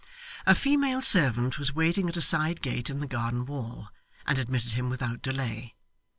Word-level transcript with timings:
A 0.47 0.55
female 0.55 1.03
servant 1.03 1.59
was 1.59 1.75
waiting 1.75 2.09
at 2.09 2.17
a 2.17 2.23
side 2.23 2.63
gate 2.63 2.89
in 2.89 3.01
the 3.01 3.05
garden 3.05 3.45
wall, 3.45 3.89
and 4.25 4.39
admitted 4.39 4.71
him 4.71 4.89
without 4.89 5.21
delay. 5.21 5.75